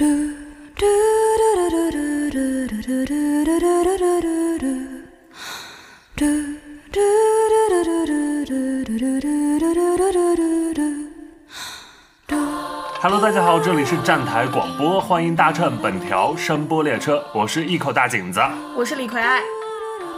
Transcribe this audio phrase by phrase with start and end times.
[0.00, 0.08] Hello，
[13.20, 18.40] 大家好，这里是站台广播，欢迎搭乘本条声波列车，我是一口大井子，
[18.74, 19.42] 我是李逵爱。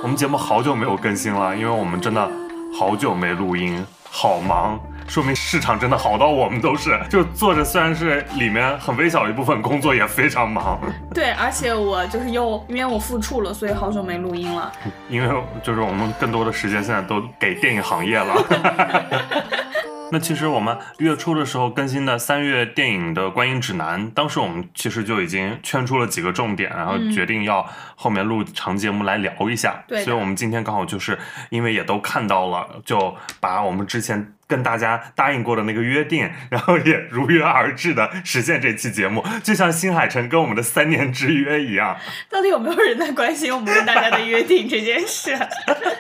[0.01, 2.31] 我们节目好久没有更新了，因为我们真的
[2.79, 4.79] 好久没录音，好忙，
[5.09, 10.81] 说明市场真的好到我们都是就做着，虽然是里面很微小的一部分工作，也非常忙。
[11.13, 14.73] 对，而且我就是又因为我复出了，所以好久没录音了。
[15.09, 18.35] 因为就是我们更多的时间现在都给电影行业了。
[20.11, 27.67] 那其实我们月初的时候更新的三月电影的观影指南，当时我们其实就已经圈出了几个重点，然后决定要
[27.97, 29.83] 后面录长节目来聊一下。
[29.89, 34.35] 对，所以我们今天刚好就是因为也都看到了，就把我们之前。
[34.47, 41.97] 跟大家答应过的那个约定， 然后也如约而至的实现这期节目，就像新海诚跟我们的三年之约一样。
[42.29, 45.39] 到底有没有人在关心我们跟大家的约定这件事？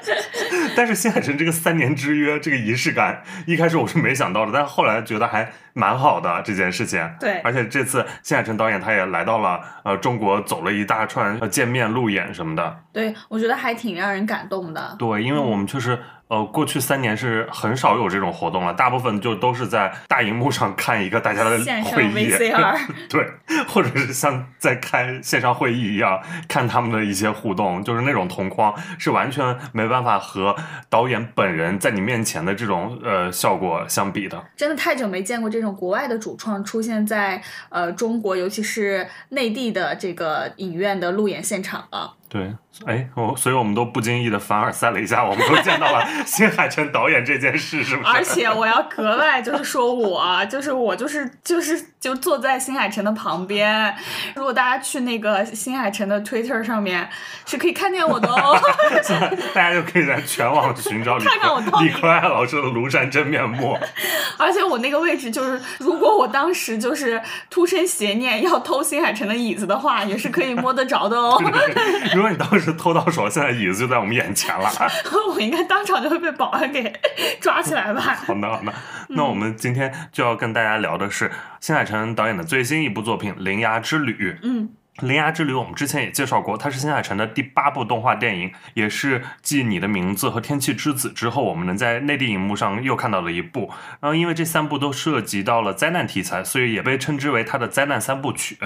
[0.76, 7.08] 但是新海诚这个三年之约这个仪式感，一开始我是没想到的，但是后来觉得还蛮好的这件事情。
[7.20, 12.76] 对，而且这次新海诚导演他也来到了呃中国，走了一大串见面路演什么的。
[12.92, 14.96] 对，我觉得还挺让人感动的。
[14.98, 15.98] 对，因为我们确实。
[16.28, 22.32] 呃，过去三年是很少有这种活动了，大部分就都是在大荧幕上看一个大家的会议，
[23.10, 23.30] 对，
[23.68, 30.56] 或者是像在开线上会议一样看他们的一些互动，就是那种同框是完全没办法和
[30.88, 34.42] 导演本人在你面前的这种呃效果相比的。
[34.56, 42.14] 真的太久没见过这种国外的主创出现在呃中国，尤其是内地的这个影院的路演现场了。
[42.32, 42.50] 对，
[42.86, 48.08] 哎，我所以我们都不经意的凡尔赛了一下，我们都见到了 新海诚导演这件事，是不是？
[48.08, 53.94] 而且我要格外就是说，我就是我就是就是就坐在新海诚的旁边。
[54.34, 57.06] 如果大家去那个新海诚的 Twitter 上面，
[57.44, 58.58] 是可以看见我的哦。
[59.52, 63.78] 大家就可以在全网寻找看看我李克爱老师的庐山真面目。
[64.38, 67.20] 而且我那个位置就是，如果我当时就是
[67.50, 71.38] 突生邪念要偷新海诚的椅子的话，也是可以摸得着的哦。
[72.22, 74.70] 如果你当时偷到手，现在椅子就在我们眼前了，
[75.34, 76.92] 我应该当场就会被保安给
[77.40, 78.00] 抓起来吧？
[78.24, 78.72] 好的，好的。
[79.08, 84.12] 那我们今天就要跟大家聊的是新海诚导演的最新一部作品《铃芽之旅》。
[84.44, 84.70] 嗯，
[85.04, 93.68] 《铃芽之旅》我们之前也介绍过，它是新海诚的第八部动画电影，也是继《你的名字》和《天气之子》之后，我们能在内地荧幕上又看到的一部。
[93.98, 98.56] 然后，因为这三部都涉及到了灾难题材，所以也被称之为他的灾难三部曲。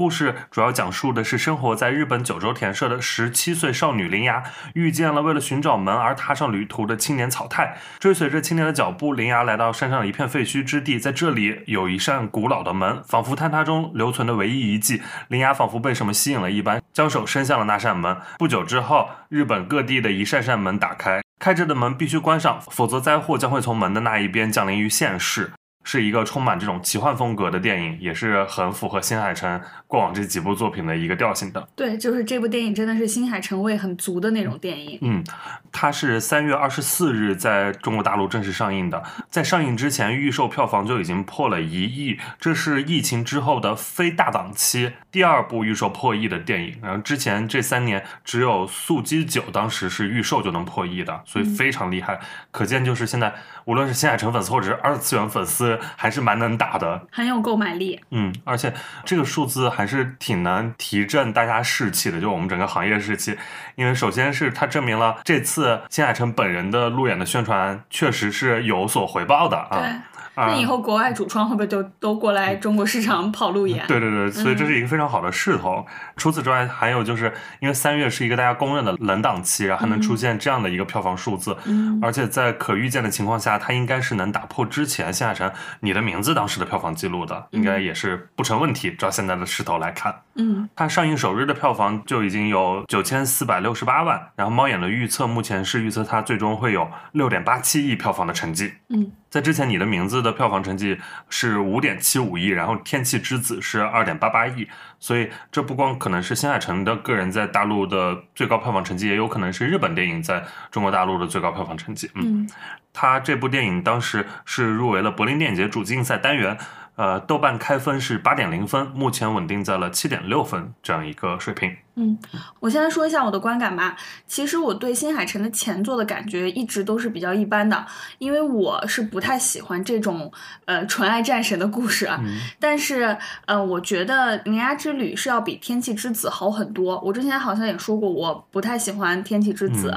[0.00, 7.76] 故事主要讲述的是生活在日本九州田舍的十七岁少女铃芽，遇见了为了寻找门而踏上旅途的青年草太。
[7.98, 15.02] 追随着青年的脚步，铃芽来到山上的一片废墟之地，在这里有一扇古老的门，仿佛坍塌中留存的唯一遗迹。
[15.28, 18.16] 铃芽仿佛被什么吸引了一般，将手伸向了那扇门。
[18.38, 25.50] 不久之后，日本各地的一扇扇门打开，开着的门必须关上，否则灾祸将会从门的那一边降临于现世。
[25.82, 31.68] 是一个充满这种奇幻风格的电影，也是很符合新海诚过往这几部作品的一个调性的。
[31.74, 34.98] 对，就是这部电影真的是新海诚味很足的那种电影。
[35.00, 35.24] 嗯，
[35.72, 46.78] 它是三月二十四日在中国大陆正式上映的，在上映之前预售票房就已经破了一亿，这是疫情之后的非大档期第二部预售破亿的电影。
[46.82, 52.20] 然后之前这三年只有《速激九》当时是预售就能破亿的，所以非常厉害。
[52.50, 53.32] 可见就是现在
[53.64, 55.69] 无论是新海诚粉丝或者是二次元粉丝。
[55.96, 58.00] 还是蛮能打的，很有购买力。
[58.10, 58.72] 嗯，而且
[59.04, 63.36] 这个数字还是挺能提振大家士气的，就我们整个行业士气。
[63.76, 70.02] 因为首先是它证明了这次新海诚本人的路演的宣传确实是有所回报的啊。
[70.36, 73.86] 那以后国外主创会不会就都过来中国市场跑路演？
[73.86, 75.84] 对对对，所以这是一个非常好的势头。
[76.16, 81.56] 除此之外，还有就是因为三月是一个大家公认的冷档期，然后还能出现这样的一个票房数字，
[82.00, 85.48] 而且在可预见的情况下，它应该是能打破之前新海诚
[85.80, 88.90] 《你的名字》当时的票房记录的，应该也是不成问题。
[88.92, 99.12] 照现在的势头来看，嗯，它上映首日的票房就已经有九千四百六十八万，然后猫眼的预测目前是预测它最终会有六点八七亿票房的成绩，嗯。
[99.30, 100.98] 在之前，你的名字的票房成绩
[101.28, 104.66] 是五点七五亿，然后《天气之子》是二点八八亿，
[104.98, 112.10] 所以这不光可能是新海诚的个人在大陆的最高票房成绩，也有可能是日本电影在中国大陆的最高票房成绩。
[112.16, 112.48] 嗯，
[112.92, 116.58] 他这部电影当时是入围了柏林电影节主竞赛单元，
[116.96, 121.76] 呃，豆瓣开分是八点零分，目前稳定在了七点六分这样一个水平。
[122.00, 122.18] 嗯，
[122.60, 123.94] 我先来说一下我的观感吧。
[124.26, 127.84] 其实我对新海诚的前作的感觉一直都是比较一般的，
[128.16, 130.32] 因为我是不太喜欢这种
[130.64, 132.18] 呃纯爱战神的故事啊。
[132.58, 133.14] 但是
[133.44, 136.98] 呃，我觉得《铃芽之旅》是要比《天气之子》好很多。
[137.04, 139.90] 我之前好像也说过，我不太喜欢《天气之子》。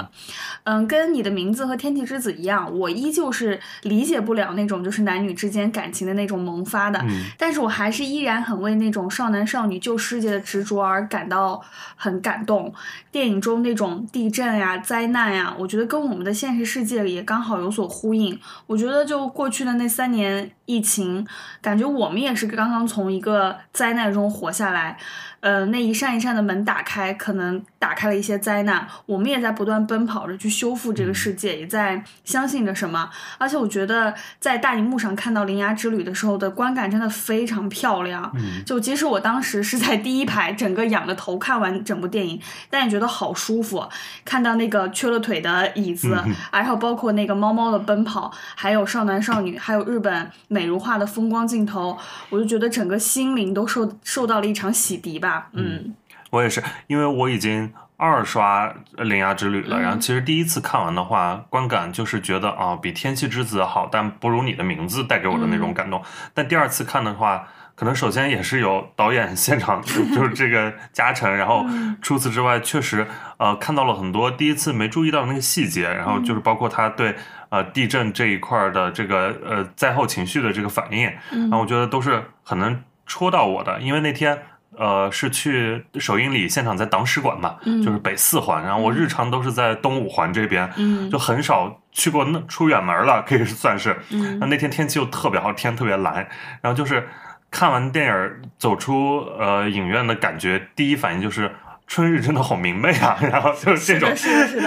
[0.65, 7.01] 嗯，跟你的名字和《天气之子》一样，我依旧是理解不了那种就是男女之间感情的那种萌发的。
[7.37, 11.63] 但是我还是依然很为那种少男少女救世界的执着而感到。
[11.95, 12.73] 很感动，
[13.11, 18.39] 电影中那种地震呀、灾难呀，我觉得跟我们的现实世界也刚好有所呼应。
[18.67, 21.25] 我觉得就过去的那三年疫情，
[21.61, 24.97] 感觉我们也是刚刚从一个灾难中活下来。
[25.39, 28.87] 呃，那一扇一扇的门打开，可能打开了一些灾难。
[29.05, 33.09] 我们也在不断奔跑着去修复这个世界，也在相信着什么。
[33.37, 38.31] 而且我觉得在大荧幕上看到《铃芽之旅》的时候的观感真的非常漂亮。
[38.35, 42.39] 嗯，就即使我当时是在第一排，整个仰着头看完整部电影，
[42.69, 43.85] 但也觉得好舒服。
[44.23, 46.17] 看到那个缺了腿的椅子，
[46.53, 51.97] 然后包括那个猫猫的奔跑，还有少男少女，还有日本美如画的风光镜头，
[52.29, 55.49] 我就觉得整个心灵都受受到了一场洗涤吧。
[55.53, 55.93] 嗯，
[56.33, 58.67] 我也是，因为我已经二刷
[59.03, 59.79] 《铃芽之旅》了。
[59.79, 66.01] 然后其实第一次看完的话，观感就是觉得啊，比《天气之子》好，但不如你的名字带给我的那种感动。
[66.33, 71.63] 但第二次看的话，可能首先也是有导演现场 就是这个加成，然后
[72.01, 73.05] 除此之外，确实
[73.37, 77.13] 呃看到了很多第一次没注意到那个细节，然后就是包括他对
[77.49, 84.41] 呃地震这一块的这个呃灾后情绪的这个反应，然后我觉得都是很能戳到我的，因为那天。
[84.77, 90.69] 呃，是去首映礼现场在党史馆嘛，就是北四环，然后我日常都是在东五环这边，
[91.11, 93.95] 就很少去过那出远门了，可以算是。
[94.39, 96.27] 那那天天气又特别好，天特别蓝，
[96.61, 97.07] 然后就是
[97.51, 101.51] 看完电影走出呃影院的感觉，第一反应就是
[101.85, 104.09] 春日真的好明媚啊， 然后就是这种，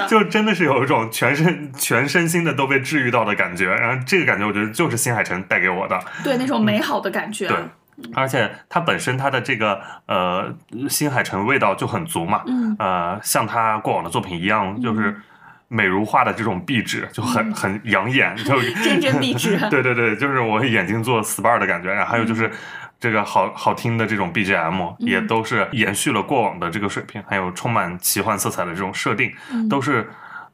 [0.08, 7.49] 就真的是有一种全身全身心的都被治愈到的感觉，然后这个感觉我觉得就是新海诚带给我的，对那种美好的感觉。
[7.49, 7.56] 对。
[8.14, 10.54] 而且它本身它的这个呃
[10.88, 12.43] 新海诚味道就很足嘛，
[12.78, 15.16] 呃像他过往的作品一样，就是
[15.69, 19.56] 美如画的这种壁纸就很很养眼，就 真真壁纸。
[19.70, 21.93] 对对对，就是我眼睛做 SPA 的感觉。
[21.93, 22.50] 然后还有就是
[23.00, 29.32] 这个好好听的这种 BGM，也都是延续了过往的这个水平，还有充满奇幻色彩的这种设定，
[29.70, 30.08] 都是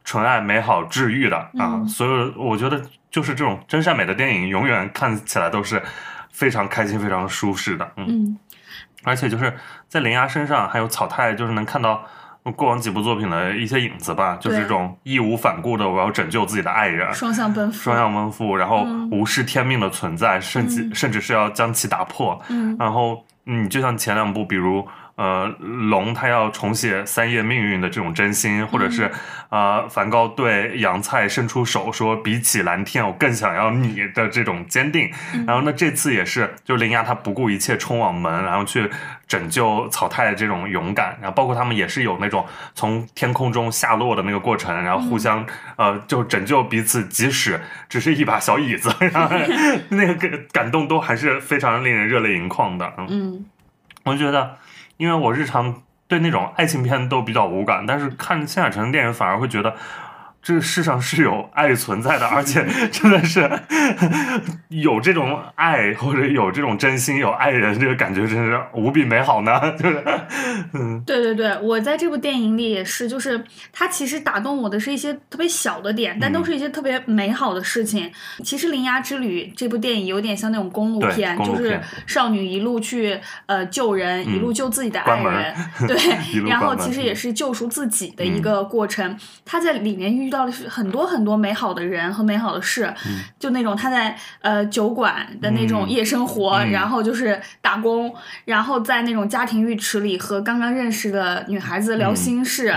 [0.04, 1.84] 纯爱、美好、治愈的啊。
[1.86, 2.80] 所以我觉得
[3.10, 5.82] 就是这种真善美的电影，永远看起来都是。
[6.32, 8.37] 非常开心，非常舒适的，嗯，
[9.05, 9.55] 而且就是
[9.87, 12.05] 在铃芽身上，还有草太，就是能看到
[12.56, 24.85] 过往几部作品的一些影子吧，就是这种义无反顾的我要拯救自己的爱人，双向奔赴，双向奔赴，然后无视天命的存在，甚至甚至是要将其打破，嗯，然后嗯，就像前两部，比如。
[25.22, 29.08] 呃，龙他要重写三叶命运的这种真心，或者是
[29.50, 35.08] 呃，梵高对杨菜伸出手说，比起蓝天，我更想要你的这种坚定。
[35.46, 38.90] 然后那，这次也是，就林芽他不顾一切冲往门，然后去
[39.28, 41.16] 拯救草太的这种勇敢。
[41.20, 42.44] 然后包括他们也是有那种
[42.75, 45.46] 从天空中下落的那个过程，然后互相
[45.76, 49.36] 呃就拯救彼此，即使只是一把小椅子， 然后
[49.90, 52.92] 那个感感动都还是非常令人热泪盈眶的。
[53.06, 53.46] 嗯，
[54.02, 54.56] 我觉得。
[54.96, 59.74] 因为我日常对那种爱情片都比较无感，但是看新海诚的电影反而会觉得。
[60.42, 63.48] 这个世上是有爱存在的，而且真的是
[64.70, 69.52] 有这种爱或者有这种真心有爱人，这个感觉真是无比美好呢。
[69.78, 70.02] 就是，
[70.72, 78.11] 嗯，对对对，我在这部电影里也是，就是它其实打动我的是一些特别小的点，但都是一些特别美好的事情。
[78.42, 85.54] 其实《铃芽之旅》这部电影有点像那种公路片，就是少女一路去呃救人，一路救自己的爱人，
[85.87, 85.96] 对，
[86.49, 89.16] 然后其实也是救赎自己的一个过程。
[89.44, 90.31] 他在里面遇。
[90.32, 92.92] 到的是很多很多美好的人和美好的事，
[93.38, 102.74] 就那种他在呃酒馆的那种夜生活，然后就是打工，然后在那种家庭浴池里和刚刚认识的女孩子聊心事，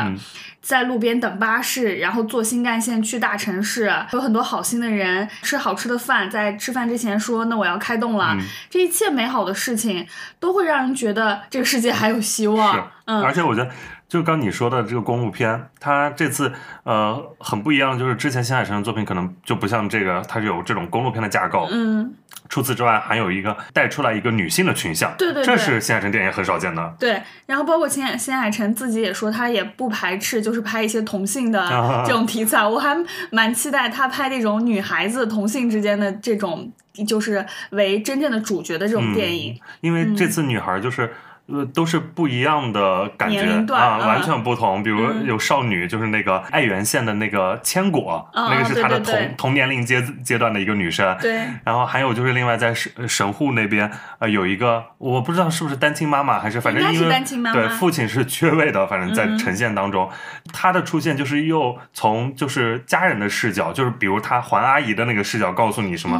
[0.62, 8.38] 在路边等巴士，然后坐新干线去大城市，有很多好心的人吃好吃的饭，在吃饭之前说那我要开动了，
[8.69, 10.05] 这一切美好的事情
[10.39, 12.91] 都会让人觉得这个世界还有希望。
[13.05, 13.69] 嗯，而且我觉得。
[14.07, 16.51] 就刚你说的这个公路片，它这次
[16.83, 21.67] 呃很不一样，就是之前新海诚的作品可能就不像这个，它是有这种公路片的架构。
[21.71, 22.13] 嗯。
[22.47, 26.93] 除此之外，还有一个带出来一个女性的群像，对对，这是新海诚电影很少见的。
[27.00, 31.67] 对，然后包括新海新海诚自己也说，他也不排斥就是拍一些同性的
[32.05, 32.63] 这种题材。
[32.63, 32.95] 我还
[33.31, 36.71] 蛮期待他拍那种女孩子同性之间的这种，
[37.07, 39.59] 就是为真正的主角的这种电影。
[39.81, 41.12] 因为这次女孩就是。
[41.48, 44.82] 呃，都是不一样的感觉啊，完全不同。
[44.82, 51.16] 比如有少女，就是那个爱媛县的那个千果，那个是她的同同年龄阶阶段的一个女生。
[51.22, 51.46] 对。
[51.64, 57.24] 然后还有就是另外在神神户那边，呃，有一个我不知道是不是单亲妈妈，还是反正因为
[57.54, 60.10] 对父亲是缺位的，反正在呈现当中，
[60.52, 66.20] 她的出现就是又从就是家人的视角，就是比如她还阿姨的那个视角，告诉你什么，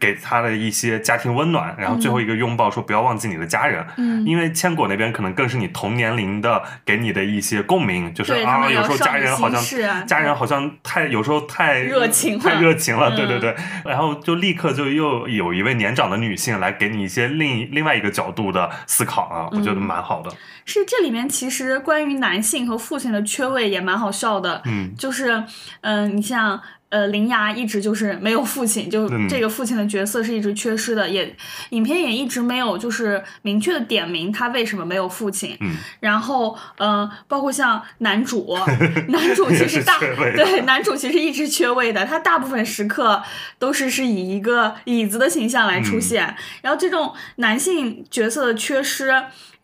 [0.00, 4.52] 给她的一些家庭温暖，然后最后一个拥抱，说不要忘记你的家人，嗯，因为。
[4.56, 20.32] 千果那边可能更是你同年龄的，给你的一些共鸣，就是啊，有时候家人好像家人好像太有时候太热情，太热情了，对对对，然后就立刻就又有一位年长的女性来给你一些另另外一个角度的思考啊，我觉得蛮好的。
[20.64, 25.44] 是这里面其实关于男性和父亲的缺位也蛮好笑的，嗯，就是
[25.82, 26.60] 嗯，你像。
[26.96, 31.36] 呃，林芽一直就是没有父亲，就这个父亲的角色是一直缺失的，也
[31.68, 35.54] 影片也一直没有就是明确的点明他为什么没有父亲。
[35.60, 38.56] 嗯，然后呃，包括像男主，
[39.12, 43.22] 男主其实大对男主其实一直缺位的，他大部分时刻
[43.58, 49.12] 都是是以一个椅子的形象来出现，然后这种男性角色的缺失。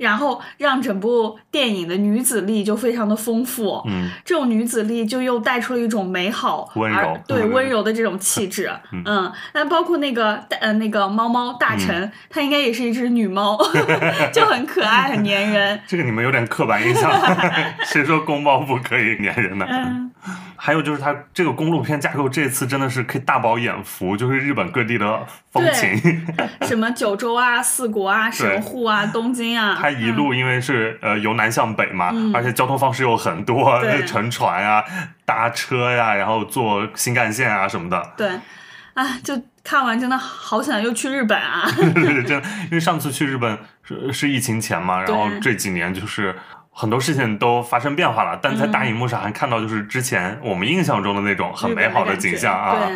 [0.03, 13.57] 然后让整部电影的女子力就非常的丰富，嗯，这种女子力就又带出了一种美好、温柔，对温柔的这种气质，嗯，那包括那个呃那个猫猫大臣，它应该也是一只女猫，
[14.35, 15.81] 就很可爱、很粘人。
[15.87, 17.11] 这个你们有点刻板印象，
[17.87, 19.67] 谁说公猫不可以粘人呢？
[20.57, 26.25] 还有就是它这个公路片架构，这次真的是可以大饱眼福，就是日本各地的风情，
[26.63, 29.77] 什么九州啊、四国啊、神户啊、东京啊。
[29.93, 34.85] 它一路因为是呃由南向北嘛，而且交通方式又很多， 乘船啊、
[35.25, 38.13] 搭车呀，然后坐新干线啊什么的。
[38.17, 38.29] 对，
[38.95, 41.69] 啊，就看完真的好想又去日本啊！
[42.27, 46.35] 真因为上次去日本是是疫情前嘛，然后这几年就是。
[46.75, 52.89] 很多事情都发生变化了，但在大荧幕上还看到就是之前我们印象中的那种很美好的景象啊，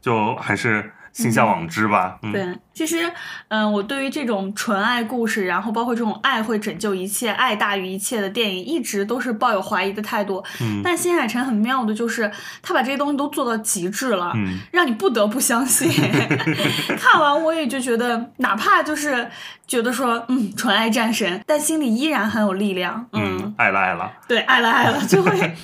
[0.00, 0.92] 就还是。
[1.12, 2.18] 心向往之吧。
[2.30, 3.10] 对，其实，
[3.48, 10.44] 嗯，我对于这种纯爱故事，然后包括这种爱会拯救一切、爱大于一切的电影，一直都是抱有怀疑的态度。
[10.60, 12.30] 嗯，但新海诚很妙的就是，
[12.60, 15.90] 他把这些东西都做到极致了，嗯，让你不得不相信。
[17.00, 19.26] 看完我也就觉得，哪怕就是
[19.66, 23.06] 觉得说，嗯，纯爱战神，但心里依然很有力量。
[23.14, 25.54] 嗯，爱了爱了，对，爱了爱了，就会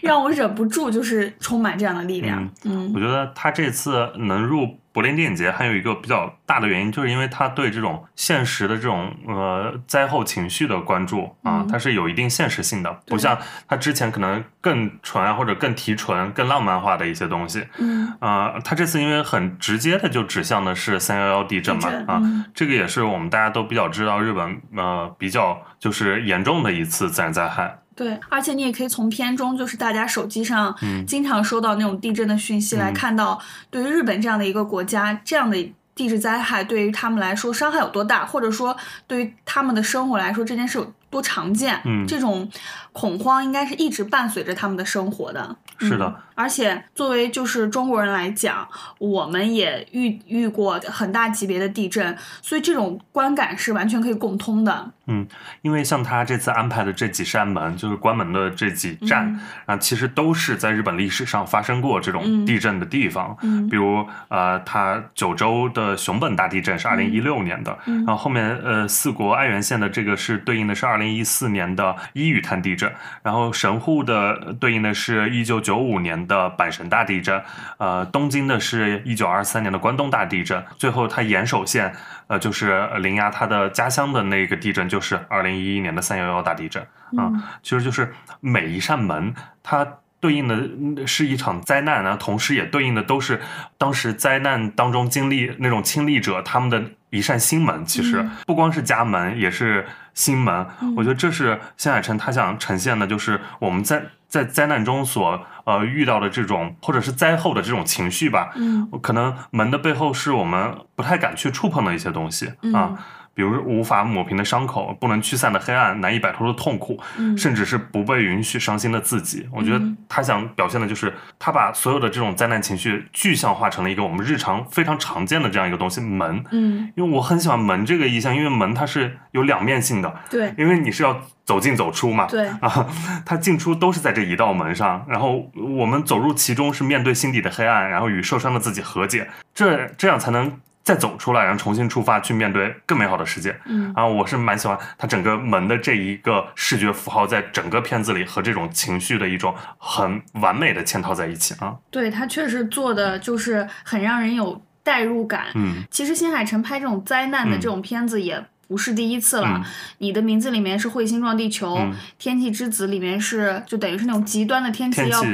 [0.00, 2.48] 让我忍不住就是充满这样的力量。
[2.64, 4.78] 嗯，我觉得他这次能入。
[4.92, 17.66] 柏林电影节还有一个比较大的原因，就是因为他对这种现实的这种呃灾后情绪的关注啊，它是有一定现实性的，不像他之前可能更纯啊或者更提纯、更浪漫化的一些东西。
[17.78, 22.22] 嗯啊，他这次因为很直接的就指向的是三幺幺地震嘛啊，
[22.54, 27.78] 这个也是我们大家都比较知道日本呃比较就是严重的一次自然灾害。
[27.98, 30.72] 对，而且你也可以从片中，就是大家手机上
[31.04, 33.36] 经常收到那种地震的讯息来看到，
[33.70, 38.76] 对于日本这样的一个国家，这样的地质灾害对于他们来说伤害有多大，或者说
[39.08, 41.80] 对于他们的生活来说这件事有多常见。
[41.84, 42.48] 嗯，这种
[42.92, 45.56] 恐慌应该是一直伴随着他们的生活的。
[45.78, 46.14] 是的。
[46.38, 48.68] 而且作为就是中国人来讲，
[49.00, 54.92] 我们也遇遇过很大级别的地震，所以这种观感是完全可以共通的。
[55.06, 55.26] 嗯，
[55.62, 63.36] 因为像他这次安排的这几扇门，就是关门的这几站啊，其实都是在日本历史上发生过这种地震的地方。
[63.42, 72.92] 嗯，比如呃，他九州的熊本大地震是二零一六年的，然后后面呃四国爱媛县的这个是对应的是二零一四年的伊予滩地震，
[73.24, 76.27] 然后神户的对应的是一九九五年。
[76.28, 77.42] 的阪神大地震，
[77.78, 81.92] 呃，东京的是一九二三年的关东大地震，最后他岩手县，
[82.28, 86.80] 呃，就是铃芽他的家乡的那个地震，就是二零一一年的三幺幺大地震
[87.16, 87.32] 啊。
[87.62, 89.84] 其实就是每一扇门，它
[90.20, 90.46] 对应
[90.94, 93.40] 的是一场灾难呢，同时也对应的都是
[93.78, 97.84] 当时灾难当中经历那种亲历者他们的一扇心门。
[97.84, 100.66] 其实不光是家门，也是心门。
[100.96, 104.02] 我觉得这是新海诚他想呈现的，就是我们在。
[104.28, 112.92] 在灾难中所呃遇到的这种，或者是灾后的这种情绪吧，嗯，可能门的背后是我们不太敢去触碰的一些东西啊。
[113.38, 117.00] 比如无法抹平的伤口，不能驱散的黑暗，难以摆脱的痛苦，
[117.36, 119.48] 甚至是不被允许伤心的自己。
[119.52, 126.42] 我觉得他想表现的就是，他把所有的这种灾难情绪具象化成了一个我们日常非常常见的这样一个东西——门。
[126.50, 130.12] 嗯，因为我很喜欢门这个意象，因为门它是有两面性的。
[130.28, 132.26] 对，因为你是要走进走出嘛。
[132.26, 132.88] 对 啊，
[133.24, 140.58] 它进出都是在这一道门上，然后我们走入其中是面对心底的黑暗，然后与受伤的自己和解，这这样才能。
[140.88, 143.54] 再走出来，然后重新出发去面对更美好的世界。
[143.66, 151.76] 嗯然后我是蛮喜欢它整个门的这一个视觉符号，在整个片子里和这种情绪的一种很完美的嵌套在一起啊。
[151.90, 155.48] 对他确实做的就是很让人有代入感。
[155.56, 159.48] 嗯其实新海诚拍这种灾难的嗯这种片子也不是第一次了。
[159.56, 159.64] 嗯
[159.98, 165.24] 你的名字里面是彗星撞地球，嗯天气之子里面是就等于是那种极端的天气要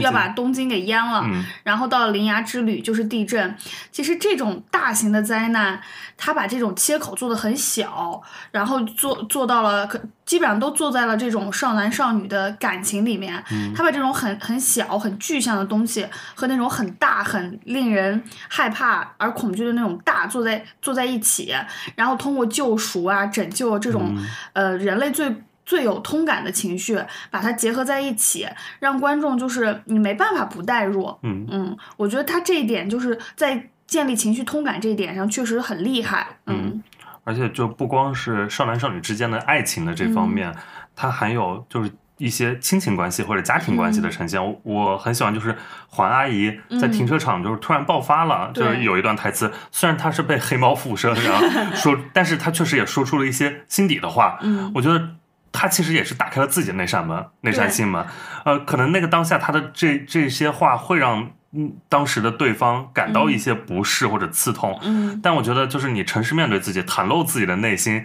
[0.00, 1.22] 要把东京给淹了。
[1.26, 3.54] 嗯然后到了铃芽之旅就是地震。
[3.92, 5.80] 其实这种大型的灾难，
[6.16, 13.42] 他把这种切口做的很小，然后做做到了可基本上都坐在了这种少男少女的感情里面。
[13.74, 21.54] 他把这种很很小很具象的东西和那种很大很令人害怕而恐惧的那种大坐在坐在一起，
[21.96, 24.16] 然后通过救赎啊拯救这种、
[24.52, 25.34] 呃人类最。
[25.66, 28.46] 最有通感的情绪，把它结合在一起，
[28.80, 31.16] 让观众就是你没办法不代入。
[31.22, 36.36] 嗯嗯，我觉得他这一点就是在建立情绪通感这一点上确实很厉害。
[36.44, 36.82] 嗯
[37.24, 40.54] 而且就不光是少男少女之间的爱情的这方面，
[40.94, 44.42] 它还有就是一些亲情关系或者家庭关系的呈现。
[44.44, 45.56] 我我很喜欢，就是
[45.88, 54.38] 黄阿姨在停车场就是突然爆发了，对就是有一段台词，虽然她是被黑猫附身，然后 说，但是她确实也说出了一些心底的话。
[54.42, 55.10] 嗯我觉得。
[55.56, 58.04] 她其实也是打开了自己的那扇门，那扇心门。
[58.44, 68.04] 呃，可能那个当下她的这这些话会让嗯当时的对方感到一些不适或者刺痛，嗯但我觉得，就是你诚实面对自己，袒露自己的内心，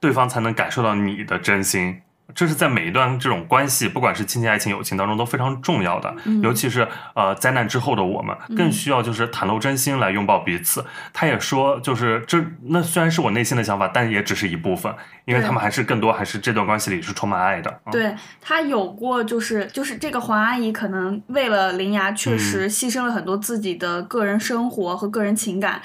[0.00, 2.00] 对方才能感受到你的真心。
[2.34, 6.14] 这是在每一段这种关系，不管是亲情、爱情、友情当中都非常重要的。
[6.24, 10.84] 嗯尤其是呃灾难之后的我们，更需要就是袒露真心来拥抱彼此。
[11.12, 14.92] 他也说，就是这那虽然是我内心的想法，但也只是一部分，
[15.24, 17.80] 因为他们还是更多还是这段关系里是充满爱的。
[17.86, 25.80] 嗯，对他有过，就是就是这个黄阿姨可能为了林芽，确实嗯牺牲了很多自己的个人生活和个人情感。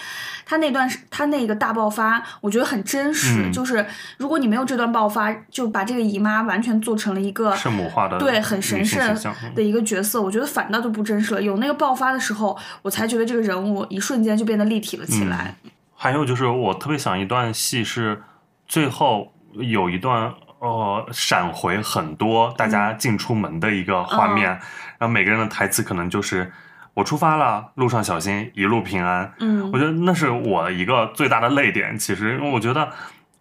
[0.46, 3.44] 她那段是她那个大爆发，我觉得很真实。
[3.48, 3.86] 嗯就是
[4.18, 9.16] 如果你没有这段爆发，就把这个姨妈完全做成了一个圣母化的对很神圣
[9.54, 11.42] 的一个角色，我觉得反倒就不真实了。
[11.42, 15.56] 有那个爆发的时候，我才觉得这个人物一瞬间就变得立体了起来。
[15.96, 18.22] 还有就是，我特别想一段戏是
[18.68, 26.52] 最后有一段呃闪回很多大家进出门的一个画面，然后每个人的台词可能就是
[26.94, 29.34] “我出发了，路上小心，一路平安”。
[29.40, 31.98] 嗯我觉得那是我一个最大的泪点。
[31.98, 32.90] 其实，因为我觉得。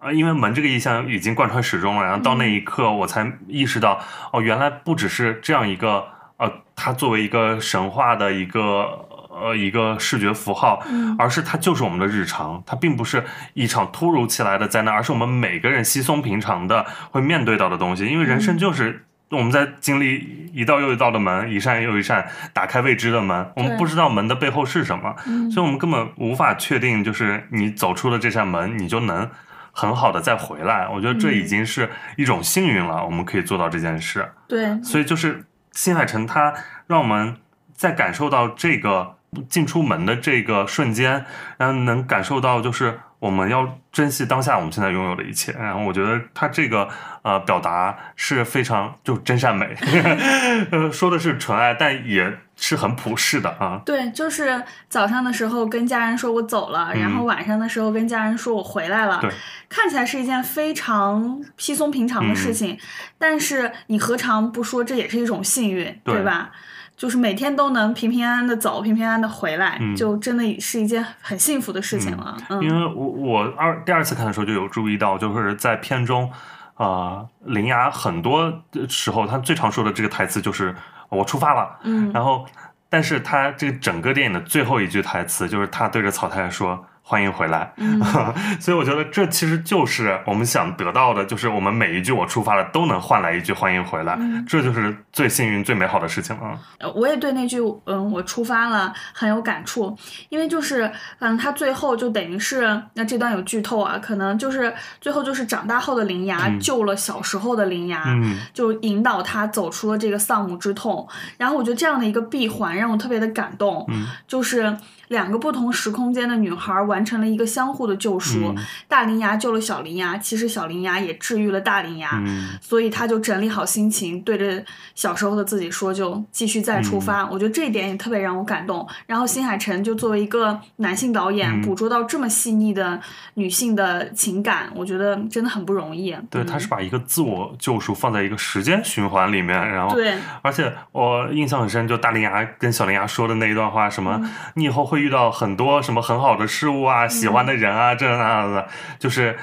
[0.05, 3.99] 呃，因为门这个意象已经贯穿始终了，然后到那一刻，我才意识到，
[4.35, 6.05] 哦，原来不只是这样一个，
[6.37, 11.17] 呃，它作为一个神话的一个，呃，一个视觉符号，嗯。
[11.19, 18.05] 而是它就是我们的日常，它并不是一场突如其来的灾难，而是我们每个人稀松平常的会面对到的东西。
[18.05, 25.51] 因为人生就是我们在经历一道又一道的门，一扇又一扇打开未知的门，我们不知道门的背后是什么，嗯。
[25.51, 29.31] 所以我们根本无法确定，就是你走出了这扇门，你就能
[29.75, 30.89] 很好的再回来。
[30.89, 34.33] 我觉得这已经是一种幸运了，我们可以做到这件事。
[34.49, 36.55] 对，所以就是新海诚他
[36.87, 37.37] 让我们
[37.75, 39.17] 在感受到这个
[39.49, 41.27] 进出门的这个瞬间，
[41.59, 45.51] 然后能感受到就是我们要珍惜当下我们现在拥有的一切。
[45.53, 46.87] 然后我觉得他这个
[47.23, 49.75] 呃表达是非常就真善美，
[50.71, 53.81] 呃说的是纯爱，但也是很普世的啊。
[53.87, 59.31] 对，就是早上的时候跟家人说我走了，然后晚上的时候跟家人说我回来了，嗯对
[59.71, 62.79] 看起来是一件非常稀松平常的事嗯情，
[63.17, 66.51] 但是你何尝不说这也是一种幸运，对吧？
[66.97, 72.37] 就是每天都能平平安安的走，平平安安的回来，嗯就真的是一件很幸福的事情了。
[72.49, 76.31] 嗯，因为我我二第二次看的时候就有注意到，就是在片中，
[76.77, 80.75] 呃，铃芽很多时候他最常说的这个台词就是
[81.11, 82.47] “我出发了”，嗯然后，
[82.89, 86.87] 但是他这个整个电影的最后一句台词就是他对着草太说。
[87.07, 88.01] 欢迎回来，嗯。
[88.59, 94.43] 所以我觉得这其实就是我们想得到的，就是我们每一句“我出发了”都能换来一句“欢迎回来”，嗯。
[94.49, 96.59] 这就是最幸运、最美好的事情了。
[96.79, 99.95] 呃我也对那句“嗯，我出发了”很有感触，
[100.31, 106.59] 因为就是嗯，他最后就等于是那这段有剧透啊，可能就是最后就是长大后的铃芽、嗯。
[106.59, 108.39] 救了小时候的铃芽，嗯。
[108.55, 111.07] 就引导他走出了这个丧母之痛。
[111.37, 114.07] 然后我觉得这样的一个闭环让我特别的感动，嗯。
[114.27, 114.75] 就是
[115.09, 118.55] 两个不同时空间的女孩完成了一个相互的救赎。
[118.57, 118.57] 嗯
[118.89, 122.11] 大铃芽救了小铃芽，其实小铃芽也治愈了大铃芽。
[122.25, 124.65] 嗯所以他就整理好心情，对着
[124.95, 127.27] 小时候的自己说，就继续再出发。
[127.27, 128.87] 我觉得这一点也特别让我感动。
[129.07, 133.01] 然后新海诚就作为一个男性导演，嗯捕捉到这么细腻的
[133.35, 136.17] 女性的情感，我觉得真的很不容易。
[136.31, 148.67] 对，嗯他是把一个自我救赎放在一个时间循环里面，然后对，而且我印象很深，就大林牙跟小林牙说的那一段话，什么、嗯你以后会遇到很多什么很好的事物啊，喜欢的人啊，这那样的，
[148.99, 149.37] 就是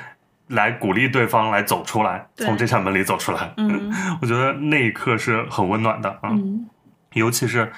[0.48, 3.54] 来鼓励对方来走出来，从这扇门里走出来。
[3.58, 3.94] 嗯。
[4.22, 6.68] 我觉得那一刻是很温暖的啊，嗯。
[7.14, 7.72] 尤其是。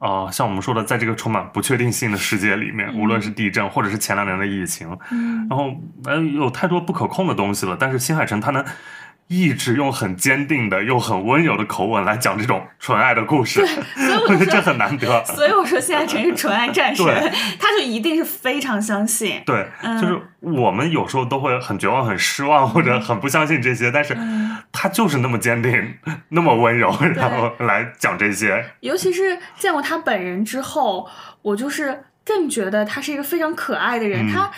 [0.00, 5.44] 呃，像我们说的，在这个充满不确定性的世界里面，无论是地震，或者是前两年的疫情，嗯。
[5.50, 5.74] 然后
[6.04, 8.64] 呃有太多不可控的东西了，但是新海诚他能
[9.28, 15.24] 一直用很坚定的又很温柔的口吻来讲这种纯爱的故事，所以我我觉得这，很难得。
[15.26, 17.04] 所以我说现在真是纯爱战神，
[17.60, 19.42] 他就一定是非常相信。
[19.44, 25.94] 对，嗯就是我们有时候都会很绝望、很失望，或者很不相信这些，但是嗯他就是那么坚定、
[26.30, 28.64] 那么温柔，然后来讲这些。
[28.80, 31.08] 尤其是见过他本人之后，
[31.42, 34.28] 我就是更觉得他是一个非常可爱的人。
[34.28, 34.50] 嗯他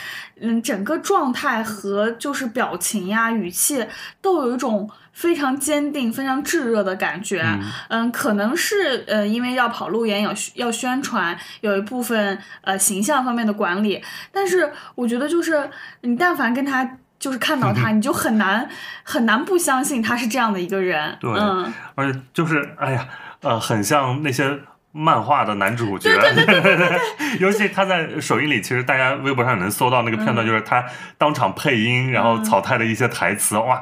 [0.42, 3.86] 嗯，整个状态和就是表情呀、语气
[4.22, 7.42] 都有一种非常坚定、非常炙热的感觉。
[7.42, 14.02] 嗯嗯，可能是呃，因为要跑路演，有要宣传，有一部分呃形象方面的管理，
[14.32, 16.96] 但是我觉得就是你但凡跟他。
[17.20, 18.66] 就是看到他，你就很难
[19.02, 21.14] 很难不相信他是这样的一个人。
[21.20, 23.06] 对嗯，而且就是哎呀，
[23.42, 24.58] 呃，很像那些
[24.92, 27.00] 漫画的男主角，对对对
[27.38, 30.84] 尤其他在首映里，其实大家微博上也能搜到那个片段，嗯就是他
[31.16, 33.80] 当场配音，然后草太的一些台词，哇，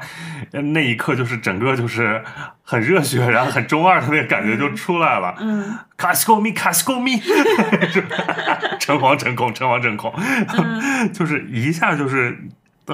[0.53, 2.23] 那一刻就是整个就是
[2.63, 5.35] 很热血，然后很中二的那个感觉就出来了。
[5.41, 5.79] 嗯。
[5.97, 7.19] 卡西欧咪，卡西沟咪，
[7.91, 8.17] 是吧？
[8.79, 11.13] 诚惶诚恐，诚惶诚恐，嗯。
[11.13, 12.39] 就是一下就是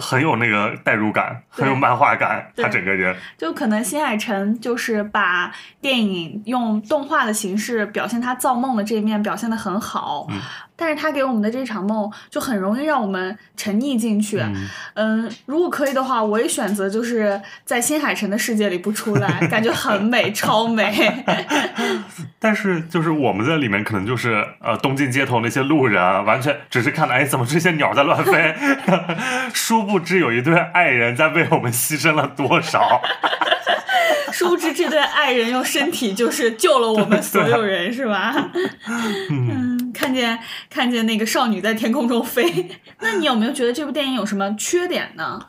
[0.00, 10.40] 很有那个代入感，很有漫画感，他整个人，就可能新海诚就是把电影用动画的形式表现他造梦的这一面表现的很好，嗯
[10.76, 14.40] 但是他给我们的这场梦就很容易让我们沉溺进去。
[14.40, 21.24] 嗯嗯，如果可以的话，我也选择就是在新海诚的世界里不出来，感觉很美，超美。
[22.38, 28.54] 但是就是我们在里面可能就是呃东京街头那些路人啊，完全只是看到哎怎么这些鸟在乱飞，
[29.54, 33.00] 殊不知有一对爱人在为我们牺牲了多少。
[34.34, 38.50] 殊不知这对爱人用身体就是救了我们所有人，是吧？
[39.30, 42.68] 嗯，看见看见那个少女在天空中飞，
[43.00, 45.40] 那你有没有觉得这部电影有什么缺点呢？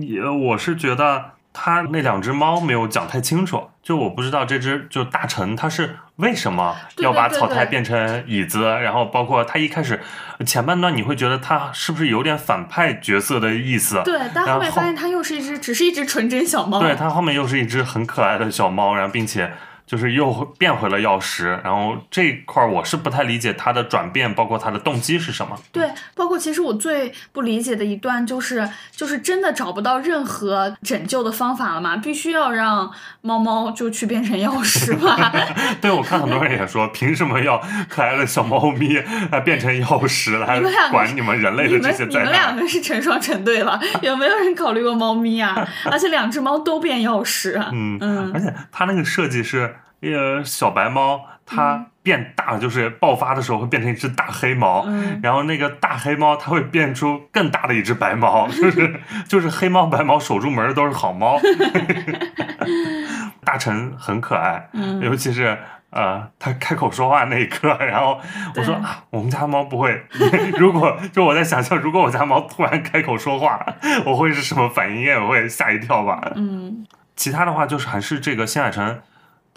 [0.00, 10.00] 也我是觉得他那两只猫没有讲太清楚，就我不知道这只就大臣他是为什么要把草太对对对变成椅子，然后包括他一开始
[10.46, 14.00] 前半段你会觉得他是不是有点反派角色的意思？
[14.04, 16.80] 对，但后面发现他又是一只，只是一只纯真小猫。
[16.80, 19.52] 对，他后面又是一只很可爱的小猫，然后并且
[19.90, 25.58] 就是又变回了药师，然后这块儿我是不太理解它的转变，包括它的动机是什么。
[25.72, 32.88] 对，包括其实我最不理解的一段就是，就是真的找不到任何拯救的方法了嘛，必须要让
[33.22, 35.32] 猫猫就去变成药师嘛。
[35.82, 38.96] 对，我看很多人也说，凭什么要可爱的小猫咪
[39.32, 40.60] 来变成药师来
[40.92, 42.54] 管你们人类的这些灾你们两？
[42.54, 45.66] 个是成双成对了， 有没有人考虑过猫咪啊？
[45.90, 47.70] 而且两只猫都变药师啊。
[47.72, 61.38] 嗯嗯而且它那个设计是，呃，小白猫它变大，就是爆发的时候会变成一只大黑猫，嗯然后那个大黑猫它会变出更大的一只白猫，就是就是黑猫白猫守住门的都是好猫。
[63.44, 65.58] 大臣很可爱，嗯尤其是。
[65.92, 68.16] 呃，他开口说话那一刻，然后
[68.54, 70.00] 我说啊，我们家猫不会。
[70.56, 73.66] 如果就我在想象，如果我家猫突然开口说话，
[74.06, 74.98] 我会是什么反应？
[74.98, 76.30] 应该也会吓一跳吧。
[76.36, 76.86] 嗯
[77.16, 79.00] 其他的话就是还是这个新海诚，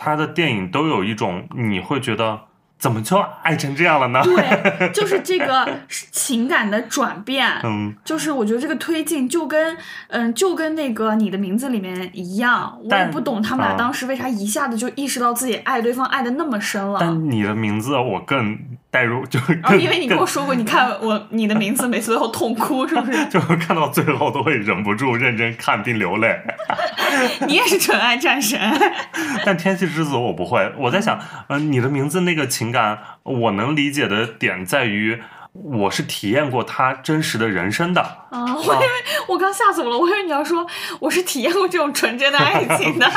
[0.03, 2.37] 他的电影都有一种你会觉得
[2.77, 4.21] 怎么就爱成这样了呢？
[4.21, 5.65] 对， 就是这个
[6.11, 7.47] 情感的转变。
[7.63, 9.77] 嗯，就是我觉得这个推进就跟
[10.09, 16.97] 嗯，就跟那个你的名字里面一样，我也不懂他们俩啊当时为啥一下子就意识到自己爱对方爱的那么深了。
[16.99, 18.59] 但你的名字我更
[18.93, 23.25] 带入，就是因为你跟我说过，你看我你的名字每次都要痛哭，是不是？
[23.25, 26.39] 就看到最后都会忍不住认真看并流泪。
[27.47, 28.59] 你也是纯爱战神。
[29.43, 35.23] 但天气之子我不会，我在想，嗯、你的名字那个情感，我能理解的点在于。
[35.55, 38.01] 我是体验过他真实的人生的，
[38.31, 38.55] 啊！
[38.55, 38.85] 我以为
[39.27, 40.65] 我刚吓死我了，我以为你要说
[40.99, 43.07] 我是体验过这种纯真的爱情 的。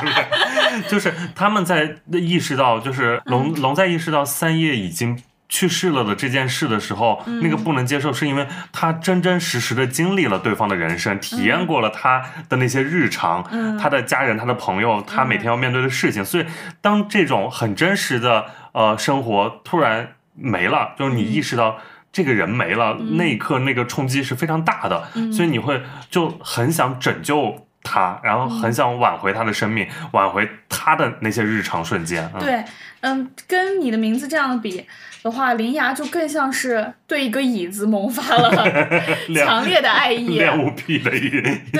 [0.86, 16.24] 就是他们在意识到，就是龙嗯龙在意识到三叶已经去世了的这件事的时候，嗯那个不能接受，是因为他真真实实的经历了对方的人生，体验过了他的那些日常，嗯他的家人、他的朋友，他每天要面对的事情。
[16.24, 16.46] 所以，
[16.80, 21.78] 当这种很真实的呃生活突然没了，就是你意识到。
[22.12, 32.28] 这个人没了，那一刻那个冲击是非常大的，嗯所以你会就很想拯救他他，然后很想挽回他的生命，挽回他的那些日常瞬间。
[32.34, 32.64] 嗯、对，
[33.00, 34.84] 嗯，跟你的名字这样比
[35.26, 38.48] 的话，林芽就更像是对一个椅子萌发了
[39.34, 40.38] 强烈的爱意。
[40.38, 41.10] 恋物癖的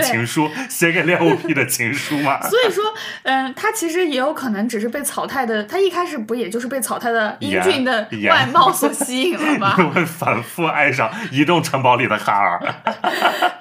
[0.02, 2.42] 情书，写给恋物癖的情书嘛。
[2.50, 2.82] 所以说，
[3.22, 9.76] 嗯，他其实也有可能只是被草太的，他一开始不也就是被草太的英俊的外貌所 吸引了吗？
[9.94, 12.60] 会反复爱上移动城堡里的哈尔。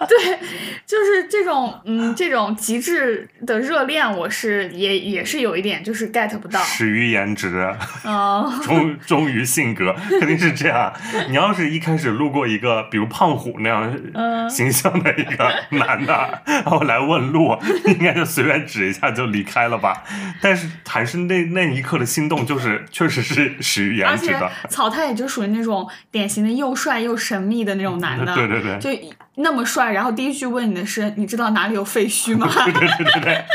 [0.07, 0.39] 对，
[0.87, 6.59] 就是这种，嗯，这种极致的热恋，我是也也是有一点就是 get 不到。
[6.61, 7.71] 始于颜值，
[8.03, 10.91] 哦，忠忠于性格，肯定是这样。
[11.27, 20.03] 你要是一开始路过一个比如胖虎那样形象的一个男的，然后来问路， 应该就随便指一下就离开了吧。
[20.41, 24.49] 但是还是那那一刻的心动，就是确实是始于颜值的。
[24.69, 28.89] 草太也就属于那种典型的又帅又神秘的那种男的， 对对对，就
[29.35, 32.47] 那么帅，然后第一句问你的是，你知道哪里有废墟吗？
[32.65, 33.45] 对对对对对，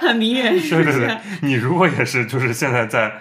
[0.00, 3.12] 很迷人，对对对，你如果也是，就是现在在。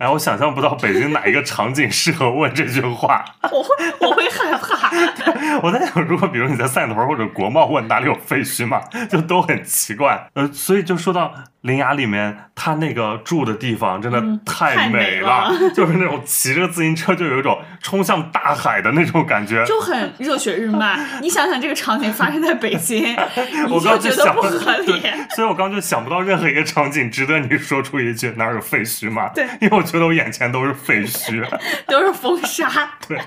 [0.00, 3.22] 哎，我想象不到北京哪一个场景适合问这句话。
[3.52, 3.68] 我会，
[4.00, 4.90] 我会害怕。
[5.62, 10.30] 我在想，如果比如你在汕头或者国贸问哪里有废墟嘛，就都很奇怪。
[10.32, 11.26] 呃，所以就说到
[11.62, 20.98] 《铃芽》里面，他那个住的地方真的太美了， 就是那种骑着自行车就有一种冲向大海的那种感觉，就很热血日漫。
[21.20, 23.14] 你想想这个场景发生在北京，
[23.68, 25.02] 我刚就觉得不合理。
[25.36, 29.28] 所以我刚就想不到任何一个场景值得你说出一句哪有废墟嘛？
[29.34, 29.90] 对，因为我。
[29.90, 31.44] 觉得我眼前都是废墟，
[31.88, 32.70] 都是风沙。
[33.08, 33.18] 对，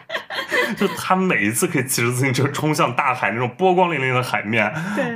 [0.77, 4.63] 就他每一次可以骑着自行车冲向大海，那种波光粼粼的海面，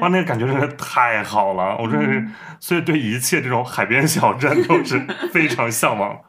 [0.01, 1.77] 哇，那个感觉真的太好了。
[1.77, 2.27] 我真是，
[2.59, 6.21] 所以对一切这种海边小镇都是非常向往。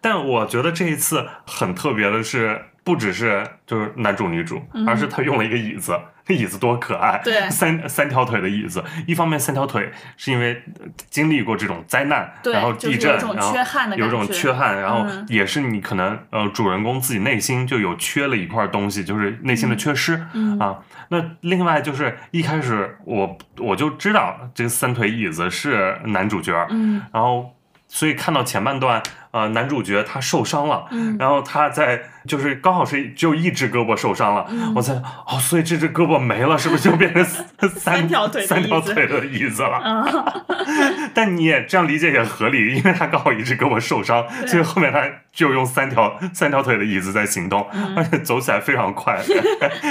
[0.00, 2.71] 但我觉得这一次很特别的是。
[2.84, 7.20] 不只是就是男主女主，而是他用了一个椅子，那椅子多可爱！
[7.22, 8.82] 对，三三条腿的椅子。
[9.06, 10.60] 一方面三条腿是因为
[11.08, 13.54] 经历过这种灾难，然后地震，然后
[13.96, 20.14] 有种缺憾，然后也是你可能呃主人公自己内心就有缺了一块东西，就是内心的缺失
[20.58, 20.78] 啊。
[21.08, 27.54] 那另外就是一开始我我就知道这个三腿椅子是男主角，嗯，然后
[27.86, 29.00] 所以看到前半段。
[29.32, 30.86] 呃，男主角他受伤了，
[31.18, 34.92] 然后他在就是刚好是只有一只胳膊受伤了，我在
[35.26, 37.24] 哦，所以这只胳膊没了，是不是就变成
[37.70, 40.44] 三 条腿三条腿的椅子了？
[41.14, 47.66] 但你也这样理解也合理，因为他刚好一只胳膊受伤，所以后面他就用三条三条腿的椅子在行动，
[47.96, 49.18] 而且走起来非常快，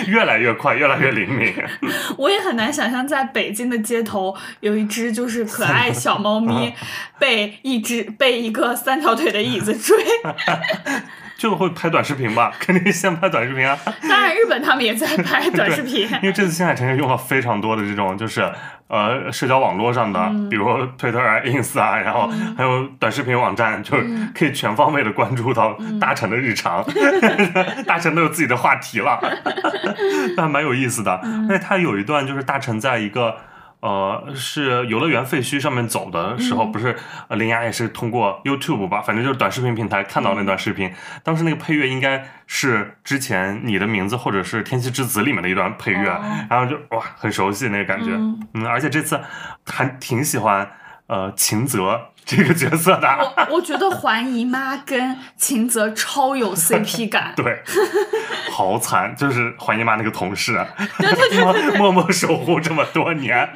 [0.06, 1.52] 越来越快，越来越灵敏。
[2.18, 6.74] 我也很难想象在北京的街头有一只就是可爱小猫咪
[7.18, 9.31] 被一只被一个三条腿。
[9.32, 9.96] 的椅子追，
[11.38, 13.78] 就会拍短视频吧， 肯定先拍短视频啊。
[14.10, 18.48] 当然，日本他们也在拍短视频，因为这次新海诚也用了非常多的这种，就是
[18.88, 26.86] 呃社交网络上的，比如推特啊、ins 啊，然后还有短视频网站，就是可以全方位的关注到大臣的日常，
[27.88, 29.20] 大臣都有自己的话题了，
[30.38, 31.20] 还蛮有意思的。
[31.50, 33.36] 而且他有一段就是大臣在一个。
[33.82, 36.96] 呃，是游乐园废墟上面走的时候，不是
[37.30, 40.94] 林雅也是通过 YouTube 吧，反正就是短视频平台看到那段视频。
[41.24, 48.12] 当时那个配乐应该是之前你的名字或者是天气之子里面的一段配乐，然后就哇，很熟悉那个感觉。
[48.54, 49.20] 嗯，而且这次
[49.66, 50.70] 还挺喜欢
[51.08, 52.11] 呃秦泽。
[52.26, 53.08] 这个角色的，
[53.48, 57.62] 我我觉得环姨妈跟秦泽超有 CP 感，对，
[58.52, 60.66] 好惨，就是环姨妈那个同事，
[60.98, 63.50] 对对对， 默默守护这么多年，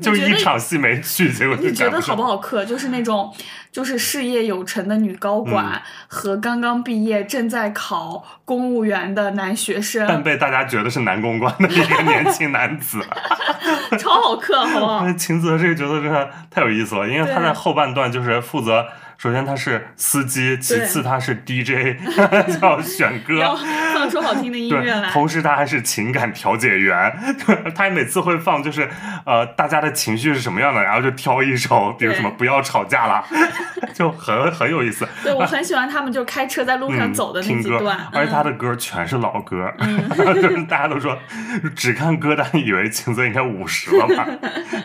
[0.00, 2.64] 就一场戏没去，结果你觉得好不好磕？
[2.64, 3.32] 就是那种。
[3.72, 13.00] 就是事业有成的女高管和刚刚毕业正在考公务员的男学生，但被大家觉得是男公关的一个年轻男子，
[13.98, 15.12] 超好磕，好不好？
[15.14, 18.86] 秦泽这个角色真的太有意思了，因为他在后半段就是负责。
[19.22, 21.96] 首先他是司机，其次他是 DJ，
[22.60, 23.54] 叫选歌，
[23.94, 25.08] 放出好听的音乐来。
[25.10, 27.16] 同时他还是情感调解员，
[27.72, 28.90] 他每次会放就是
[29.24, 33.24] 呃大家的情绪是什么样的，然后就挑一首，比如什么不要吵架了，
[33.94, 35.06] 就很很有意思。
[35.22, 39.72] 对我很喜欢他们就开车在路上走的那几段，而且他的歌全是老歌，
[40.16, 41.16] 就是大家都说
[41.76, 44.26] 只看歌单以为情泽应该五十了吧，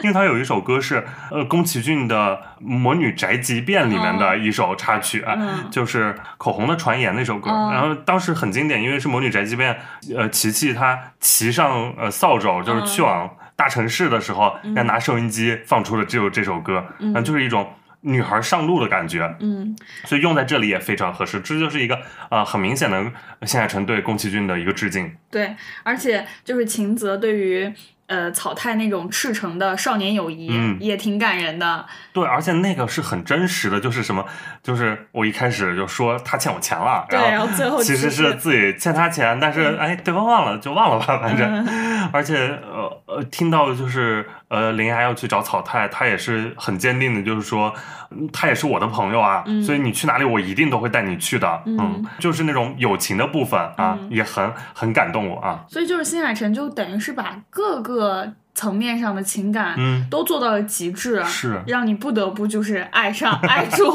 [0.03, 4.26] 因为他有一首歌是呃宫崎骏的《魔女宅急便》里面的。
[4.35, 5.23] 一首插曲，
[5.69, 9.77] 就是口红的传言那首歌，然后当时很经典，因为是魔女宅急便，
[10.15, 23.11] 呃，琪琪她骑上呃扫帚，就是去往大城市的时候，要拿收音机放出了只有这首歌，嗯，就是一种女孩上路的感觉，嗯，所以用在这里也非常合适，这就是一个呃很明显的
[23.43, 27.73] 新海诚对宫崎骏的一个致敬，对，而且就是秦泽对于。
[28.07, 31.85] 呃草太那种赤诚的少年友谊，嗯也挺感人的。
[32.13, 34.25] 对，而且那个是很真实的，就是什么，
[34.63, 47.73] 就是我一开始就说他欠我钱了，对，然后最后其实是自己欠他钱，但是哎，对方忘了就忘了吧，反正， 嗯而且呃呃，听到就是呃林还要去找草太，他也是很坚定的，就是说
[48.11, 61.61] 嗯他也是我的朋友啊，嗯所以你去哪里我一定都会带你去的，嗯就是那种友情的部分啊，嗯也很很感动我啊，所以就是新海诚就等于是把各个层面上的情感嗯，都做到了极致，是。
[61.67, 63.93] 让你不得不就是爱上 爱住。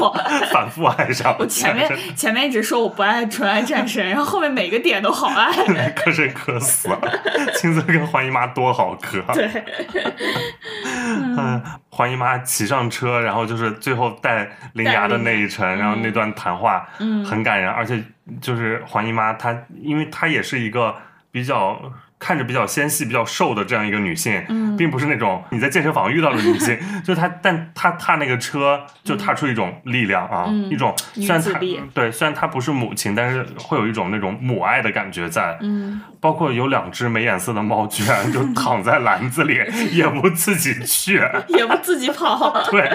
[0.53, 5.51] 反复爱上，我前面前面一直说我不爱纯爱战神，然后后面每个点都好爱。
[5.89, 6.97] 磕碜磕死了，
[7.59, 9.49] 青泽跟黄姨妈多好磕，对，
[10.95, 17.25] 嗯，黄姨妈骑上车，然后就是最后带铃芽的那一程，然后那段谈话，嗯。
[17.25, 18.01] 很感人，而且
[18.39, 20.95] 就是黄姨妈她，因为她也是一个
[21.31, 21.77] 比较
[22.23, 31.59] 看着比较纤细、比较瘦的这样一个女性，嗯并不是那种你在健身房遇到的女性， 就她，但她踏那个车就踏出一种力量啊，嗯一种女虽然她
[31.93, 39.59] 对，虽然她不是母亲，但是会有一种那种母爱的感觉在，嗯，包括有两只没眼色的猫，居然就躺在篮子里，
[39.91, 41.21] 也不自己去。
[41.49, 42.63] 也不自己跑。
[42.71, 42.89] 对，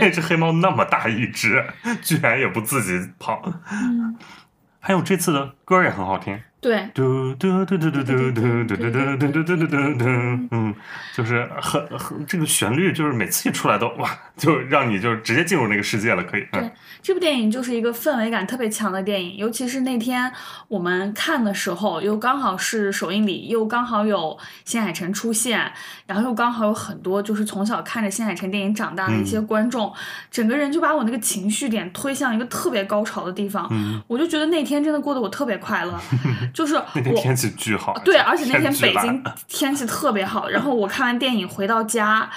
[0.00, 1.64] 那只黑猫那么大一只，
[2.00, 3.42] 居然也不自己跑。
[3.72, 4.16] 嗯，
[4.78, 10.04] 还有这次的歌也很好听，对，嘟嘟嘟嘟嘟嘟嘟嘟嘟嘟嘟嘟嘟嘟嘟，
[10.50, 10.74] 嗯，
[11.14, 16.46] 就是很很这个旋律，就是每次一出来都哇，就让你就直接进入那个世界了，可以。
[16.52, 16.62] 嗯。
[16.62, 20.30] 对这部电影就是一个氛围感特别强的电影，尤其是那天
[20.66, 25.70] 我们看的时候，又刚好是首映礼，又刚好有新海诚出现，
[26.06, 29.92] 然后又刚好有很多就是从小看着新海诚电影长大的一些观众，
[30.30, 36.00] 整个人就把我那个情绪点推向一个特别高潮的地方，嗯，我就觉得那天真的过得我特别快乐，
[36.54, 42.28] 就是那天天气巨好，对，而且那天北京 天气特别好，然后我看完电影回到家，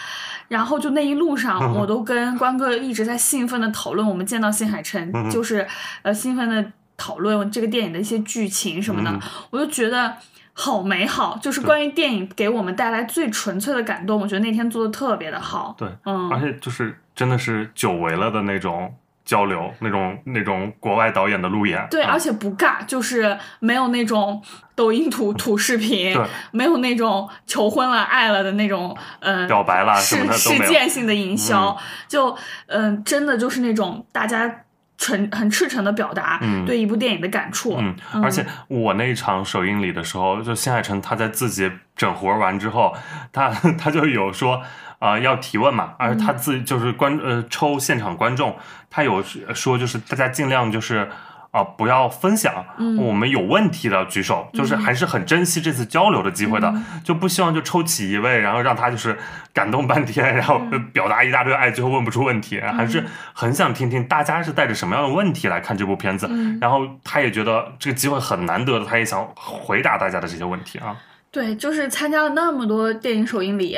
[0.47, 5.65] 然后就那一路上， 我都跟关哥一直在兴奋的讨论我们见到新海诚，嗯就是
[6.01, 9.19] 呃兴奋的讨论这个电影的一些剧情什么的，嗯
[9.51, 10.15] 我就觉得。
[10.53, 14.19] 好美好，就是关于电影给我们带来最纯粹的感动。
[14.19, 15.73] 我觉得那天做的特别的好。
[15.77, 21.87] 对，嗯，而且就是真的是久违了的那种交流，那种那种国外导演的路演。
[21.89, 24.41] 对，啊而且不尬，就是没有那种
[24.75, 30.57] 抖音土土视频对，没有那种求婚了、爱了的那种，嗯、表白啦什事。
[30.67, 34.63] 件性的营销，就嗯、真的就是那种大家
[34.97, 37.77] 纯很赤诚的表达嗯对一部电影的感触。
[37.79, 42.95] 嗯，而且我那一场首映礼的时候，就新海诚他在自己整活完之后，
[43.31, 44.61] 他他就有说。
[45.01, 48.55] 啊、要提问嘛，而他自己就是观呃抽现场观众，
[48.87, 49.23] 他有
[49.55, 51.09] 说就是大家尽量就是
[51.49, 52.95] 啊、不要分享，嗯。
[52.97, 57.01] 我们有问题的举手，就是还是很珍惜这次交流的机会的，嗯。
[57.03, 59.17] 就不希望就抽起一位，然后让他就是
[59.53, 60.87] 感动半天，然后嗯。
[60.91, 66.57] 表达一大堆爱，最后问不出问题，还是很想听听大家是带着什么样的问题来看这部片子，嗯。
[66.61, 70.95] 然后他也觉得这个机会很难得的，他也想回答大家的这些问题啊。
[71.31, 73.77] 对，就是参加了那么多电影首映礼，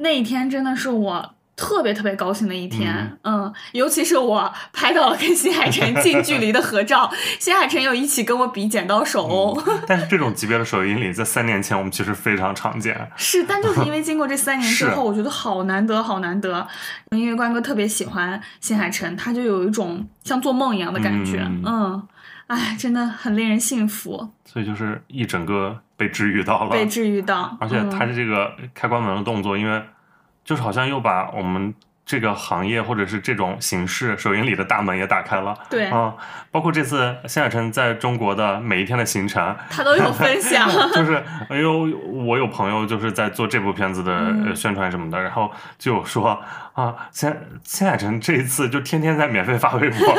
[0.00, 1.34] 那一天真的是我。
[1.56, 12.98] 特别特别高兴的一天，嗯尤其是我拍到了跟新海诚近距离的合照， 新海诚有一起跟我比剪刀手哦，但是这种级别的首映礼，在三年前我们其实非常常见。
[13.14, 16.66] 是，但就是因为经过这三年之后， 我觉得好难得，好难得。
[17.10, 22.08] 因为关哥特别喜欢新海诚，他就有一种像做梦一样的感觉，嗯嗯，
[22.46, 27.54] 哎，真的很令人信服，所以就是一整个被治愈到了，被治愈到。
[27.60, 29.82] 而且他嗯的这个开关门的动作，因为
[30.42, 31.74] 就是好像又把我们
[32.10, 35.56] 这个行业或者是这种形式首映礼的大门也打开了。
[35.70, 35.86] 对。
[35.86, 36.12] 啊、
[36.50, 46.42] 包括这次新海诚在中国的每一天的行程，他都有分享， 就是哎呦我有朋友就是在做这部片子的宣传什么的，然后就有说
[46.74, 50.14] 啊，新新海诚这一次就天天在免费发微博，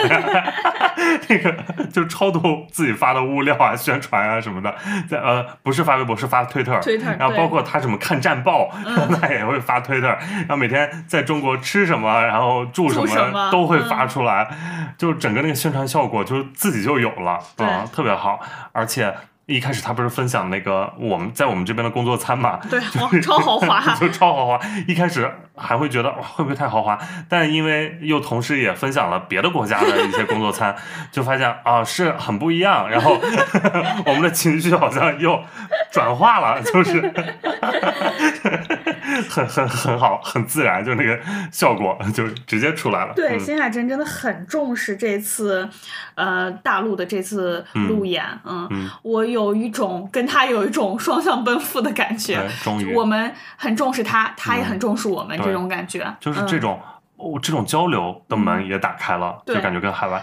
[1.28, 1.54] 那个
[1.92, 4.74] 就超多自己发的物料啊、宣传啊什么的，
[5.10, 9.02] 在呃不是发微博是发推特，Twitter，然后包括他什么看战报，嗯。
[9.20, 13.00] 他也会发推特，然后每天在中国吃什么，然后住什
[13.32, 14.48] 么都会嗯发出来，
[14.98, 18.40] 就整个那个宣传效果就自己就有了对啊，特别好，
[18.72, 19.14] 而且。
[19.48, 24.58] 一开始他不是分享那个我们在我们这边的工作餐嘛，对，哇，超豪华， 就超豪华。
[24.88, 30.74] 一开始还会觉得哇会不会太豪华，但因为又同时也分享了别的国家的一些工作餐，
[31.12, 32.90] 就发现啊是很不一样。
[32.90, 33.20] 然后
[34.06, 35.38] 我们的情绪好像又
[35.92, 37.02] 转化了，就是
[39.30, 41.20] 很很很好，很自然，就那个
[41.52, 43.14] 效果就直接出来了。
[43.14, 45.68] 对，嗯新海诚真的很重视这次，
[46.16, 56.80] 呃，大陆的这次路演，嗯，嗯我有一种跟他有一种双向奔赴的感觉，终于我们很重视他，他也很重视我们、对这种感觉，嗯就是这种、
[57.18, 60.22] 哦，这种交流的门也打开了，对就感觉跟海外，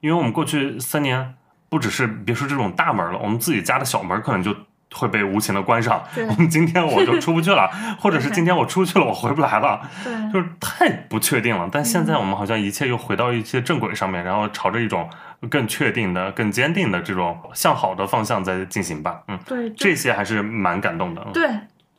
[0.00, 1.34] 因为我们过去三年
[1.68, 4.54] 不只是别说这种大门了，我们自己家的小门可能就
[4.94, 6.02] 会被无情的关上。
[6.14, 7.68] 对我们 今天我就出不去了，
[8.00, 11.68] 或者是今天我出去了，我回不来了，对就是太不确定了。
[11.70, 15.08] 但现嗯在我们好像一切又回到一些正轨上面，然后朝着一种
[15.50, 19.20] 更确定的、更坚定的这种向好的方向在进行吧。
[19.28, 21.22] 嗯，对，这些还是蛮感动的。
[21.26, 21.42] 嗯对，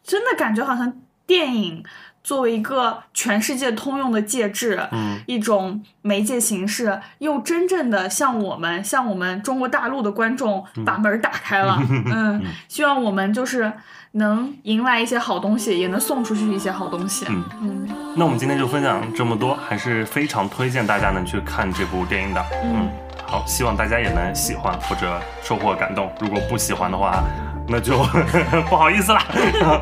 [0.04, 0.92] 真的感觉好像
[1.28, 1.84] 电影
[2.26, 11.78] 作为一个全世界通用的介质，嗯，一种媒介形式，又真正的向我们，向我们中国大陆的观众把门儿打开了。
[12.12, 13.72] 嗯，希望我们就是
[14.14, 17.28] 能迎来一些好东西，也能送出去一些好东西。
[17.30, 22.44] 嗯嗯那我们今天就分享这么多，还是非常推荐大家能去看这部电影的。
[22.64, 22.90] 嗯
[23.28, 26.12] 好，希望大家也能喜欢或者收获感动。
[26.20, 27.24] 如果不喜欢的话，
[27.68, 27.98] 那就
[28.70, 29.26] 不好意思啦。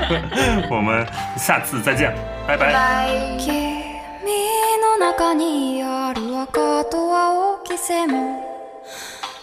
[0.72, 1.06] 我们
[1.38, 2.14] 下次再见，
[2.48, 2.72] 拜拜。
[2.74, 3.08] 拜。
[3.38, 3.82] 君
[4.82, 8.08] の中にある赤と青き線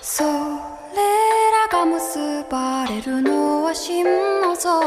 [0.01, 4.05] それらが結ばれるのは真
[4.41, 4.81] の像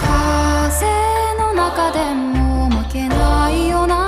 [0.00, 0.86] 風
[1.38, 4.07] の中でも負けないような